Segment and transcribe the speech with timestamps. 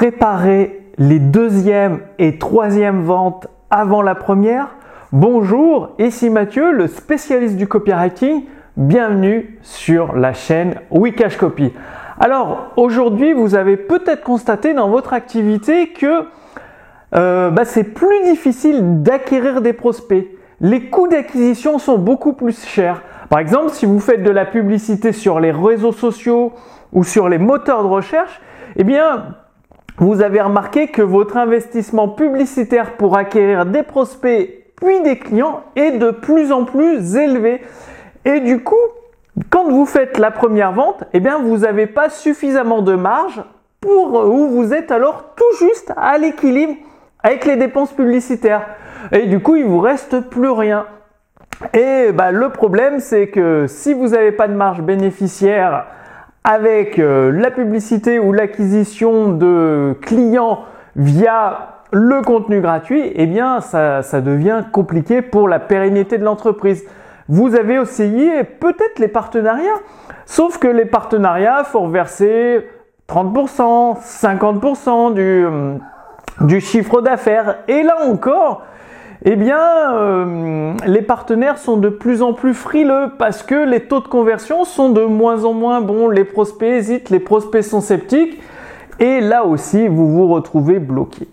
[0.00, 4.68] préparer les deuxième et troisième ventes avant la première
[5.12, 8.44] Bonjour, ici Mathieu, le spécialiste du copywriting.
[8.78, 11.74] Bienvenue sur la chaîne Wikash Copy.
[12.18, 16.24] Alors aujourd'hui, vous avez peut-être constaté dans votre activité que
[17.14, 20.28] euh, bah, c'est plus difficile d'acquérir des prospects.
[20.62, 23.02] Les coûts d'acquisition sont beaucoup plus chers.
[23.28, 26.54] Par exemple, si vous faites de la publicité sur les réseaux sociaux
[26.94, 28.40] ou sur les moteurs de recherche,
[28.76, 29.34] eh bien,
[30.00, 35.92] vous avez remarqué que votre investissement publicitaire pour acquérir des prospects puis des clients est
[35.92, 37.60] de plus en plus élevé.
[38.24, 38.74] Et du coup,
[39.50, 43.42] quand vous faites la première vente, eh bien, vous n'avez pas suffisamment de marge
[43.80, 46.74] pour où vous êtes alors tout juste à l'équilibre
[47.22, 48.66] avec les dépenses publicitaires.
[49.12, 50.86] Et du coup, il vous reste plus rien.
[51.74, 55.84] Et bah, le problème, c'est que si vous n'avez pas de marge bénéficiaire
[56.44, 60.60] avec euh, la publicité ou l'acquisition de clients
[60.96, 66.84] via le contenu gratuit, eh bien, ça, devient compliqué pour la pérennité de l'entreprise.
[67.28, 69.80] Vous avez essayé peut-être les partenariats,
[70.24, 72.66] sauf que les partenariats, faut reverser
[73.08, 75.74] 30%, 50% du, euh,
[76.40, 77.58] du chiffre d'affaires.
[77.68, 78.64] Et là encore,
[79.22, 84.00] eh bien, euh, les partenaires sont de plus en plus frileux parce que les taux
[84.00, 86.08] de conversion sont de moins en moins bons.
[86.08, 88.40] Les prospects hésitent, les prospects sont sceptiques.
[88.98, 91.28] Et là aussi, vous vous retrouvez bloqué.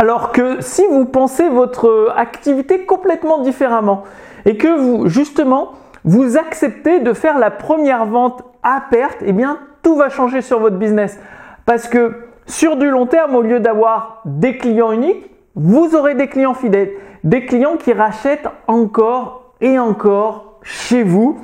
[0.00, 4.02] Alors que si vous pensez votre activité complètement différemment
[4.44, 5.72] et que vous, justement,
[6.04, 10.58] vous acceptez de faire la première vente à perte, eh bien, tout va changer sur
[10.58, 11.18] votre business.
[11.66, 16.28] Parce que sur du long terme, au lieu d'avoir des clients uniques, vous aurez des
[16.28, 16.92] clients fidèles,
[17.24, 21.40] des clients qui rachètent encore et encore chez vous.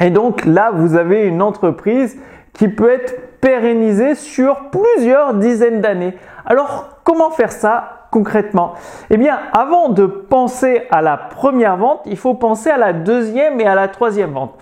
[0.00, 2.18] Et donc là, vous avez une entreprise
[2.52, 6.14] qui peut être pérennisée sur plusieurs dizaines d'années.
[6.46, 8.74] Alors, comment faire ça concrètement?
[9.10, 13.60] Eh bien, avant de penser à la première vente, il faut penser à la deuxième
[13.60, 14.54] et à la troisième vente.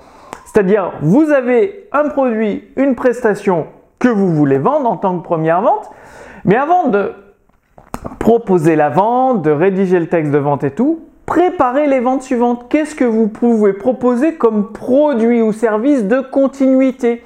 [0.47, 3.67] C'est-à-dire, vous avez un produit, une prestation
[3.99, 5.91] que vous voulez vendre en tant que première vente,
[6.45, 7.13] mais avant de
[8.19, 12.67] proposer la vente, de rédiger le texte de vente et tout, préparez les ventes suivantes.
[12.69, 17.25] Qu'est-ce que vous pouvez proposer comme produit ou service de continuité?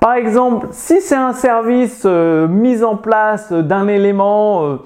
[0.00, 4.76] Par exemple, si c'est un service euh, mis en place d'un élément, euh,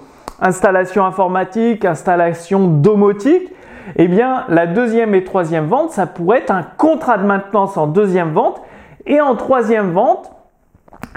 [0.40, 3.52] installation informatique, installation domotique,
[3.96, 7.86] eh bien la deuxième et troisième vente, ça pourrait être un contrat de maintenance en
[7.86, 8.62] deuxième vente
[9.06, 10.32] et en troisième vente,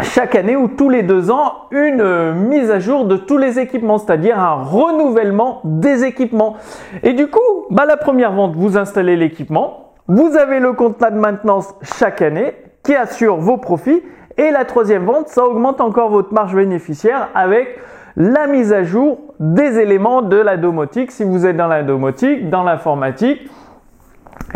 [0.02, 3.60] chaque année ou tous les deux ans une euh, mise à jour de tous les
[3.60, 6.58] équipements, c'est-à-dire un renouvellement des équipements.
[7.04, 7.40] Et du coup,
[7.70, 12.54] bah, la première vente, vous installez l'équipement, vous avez le contrat de maintenance chaque année
[12.84, 14.04] qui assure vos profits.
[14.38, 17.80] Et la troisième vente, ça augmente encore votre marge bénéficiaire avec
[18.18, 22.50] la mise à jour des éléments de la domotique si vous êtes dans la domotique,
[22.50, 23.50] dans l'informatique.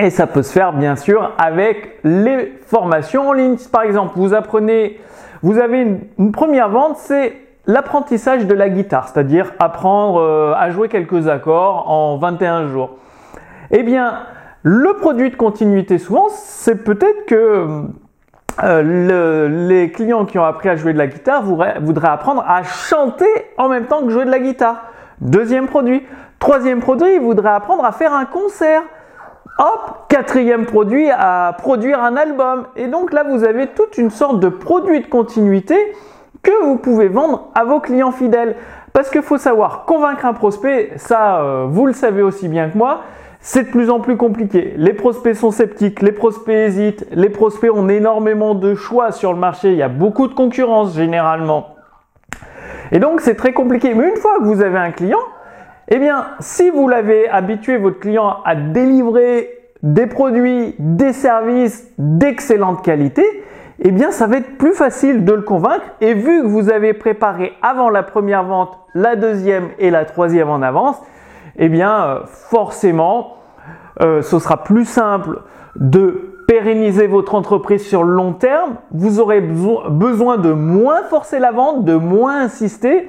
[0.01, 3.57] Et ça peut se faire bien sûr avec les formations en ligne.
[3.71, 4.99] Par exemple, vous apprenez
[5.41, 7.33] vous avez une, première vente, c'est
[7.65, 12.97] l'apprentissage de la guitare, c'est-à-dire apprendre euh, à jouer quelques accords en 21 jours.
[13.71, 14.23] Eh bien,
[14.63, 17.83] le produit de continuité souvent, c'est peut-être que
[18.63, 23.29] euh, les clients qui ont appris à jouer de la guitare voudraient apprendre à chanter
[23.57, 24.83] en même temps que jouer de la guitare.
[25.21, 26.03] Deuxième produit.
[26.39, 28.81] Troisième produit, ils voudraient apprendre à faire un concert.
[29.61, 32.67] Hop, quatrième produit, à produire un album.
[32.77, 35.75] Et donc là, vous avez toute une sorte de produit de continuité
[36.41, 38.55] que vous pouvez vendre à vos clients fidèles.
[38.93, 42.77] Parce qu'il faut savoir, convaincre un prospect, ça, euh, vous le savez aussi bien que
[42.77, 43.01] moi,
[43.41, 44.75] c'est de plus en plus compliqué.
[44.77, 49.39] Les prospects sont sceptiques, les prospects hésitent, les prospects ont énormément de choix sur le
[49.39, 51.75] marché, il y a beaucoup de concurrence généralement.
[52.93, 53.93] Et donc c'est très compliqué.
[53.93, 55.19] Mais une fois que vous avez un client,
[55.89, 59.49] eh bien, si vous l'avez habitué votre client à délivrer
[59.81, 63.25] des produits, des services d'excellente qualité,
[63.79, 65.85] eh bien, ça va être plus facile de le convaincre.
[65.99, 70.49] Et vu que vous avez préparé avant la première vente, la deuxième et la troisième
[70.49, 70.97] en avance,
[71.57, 73.37] eh bien, euh, forcément,
[74.01, 75.41] euh, ce sera plus simple
[75.75, 78.75] de pérenniser votre entreprise sur le long terme.
[78.91, 83.07] Vous aurez besoin de moins forcer la vente, de moins insister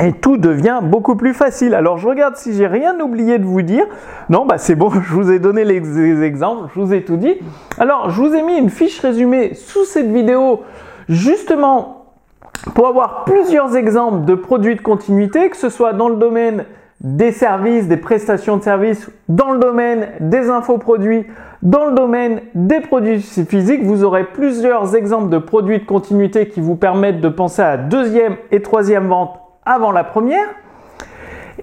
[0.00, 1.74] et tout devient beaucoup plus facile.
[1.74, 3.84] Alors je regarde si j'ai rien oublié de vous dire.
[4.30, 7.36] Non, bah c'est bon, je vous ai donné les exemples, je vous ai tout dit.
[7.78, 10.62] Alors je vous ai mis une fiche résumée sous cette vidéo
[11.08, 12.06] justement
[12.74, 16.64] pour avoir plusieurs exemples de produits de continuité, que ce soit dans le domaine
[17.00, 21.26] des services, des prestations de services dans le domaine des infoproduits,
[21.60, 23.82] dans le domaine des produits physiques.
[23.82, 28.36] Vous aurez plusieurs exemples de produits de continuité qui vous permettent de penser à deuxième
[28.52, 30.46] et troisième vente avant la première.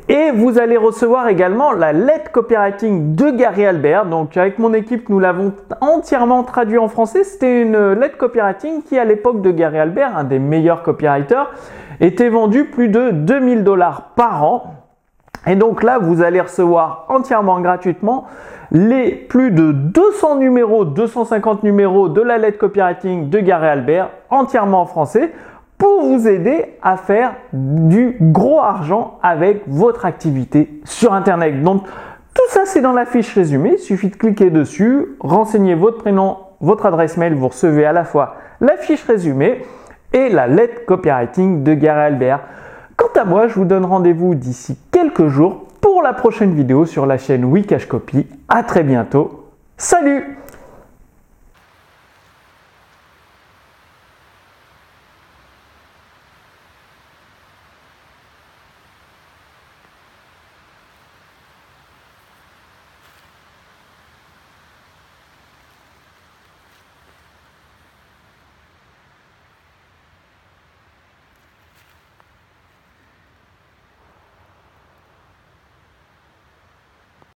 [0.08, 4.06] Et vous allez recevoir également la lettre copywriting de Gary Albert.
[4.06, 7.24] Donc avec mon équipe, nous l'avons entièrement traduit en français.
[7.24, 11.52] C'était une lettre copywriting qui à l'époque de Gary Albert, un des meilleurs copywriters,
[12.00, 14.76] était vendue plus de 2000 dollars par an.
[15.48, 18.26] Et donc là, vous allez recevoir entièrement gratuitement
[18.72, 24.82] les plus de 200 numéros, 250 numéros de la lettre copywriting de Gary Albert entièrement
[24.82, 25.34] en français
[25.80, 31.64] pour vous aider à faire du gros argent avec votre activité sur Internet.
[31.64, 31.86] Donc
[32.36, 36.38] tout ça c'est dans la fiche résumée, il suffit de cliquer dessus, renseigner votre prénom,
[36.62, 39.64] votre adresse mail, vous recevez à la fois la fiche résumée
[40.14, 42.42] et la lettre copywriting de Gary Albert.
[42.98, 47.06] Quant à moi, je vous donne rendez-vous d'ici quelques jours pour la prochaine vidéo sur
[47.06, 48.28] la chaîne Wikash Copy.
[48.50, 49.46] À très bientôt.
[49.78, 50.38] Salut